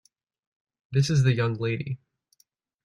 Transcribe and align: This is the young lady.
This 0.91 1.11
is 1.11 1.21
the 1.21 1.31
young 1.35 1.53
lady. 1.57 1.99